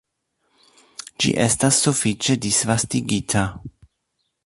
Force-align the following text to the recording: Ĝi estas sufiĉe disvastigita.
Ĝi 1.25 1.35
estas 1.45 1.83
sufiĉe 1.89 2.39
disvastigita. 2.47 3.49